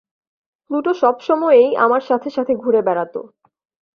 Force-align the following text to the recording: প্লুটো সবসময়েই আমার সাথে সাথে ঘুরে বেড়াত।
প্লুটো 0.65 0.91
সবসময়েই 1.01 1.69
আমার 1.75 2.01
সাথে 2.09 2.29
সাথে 2.29 2.53
ঘুরে 2.55 2.81
বেড়াত। 2.87 3.13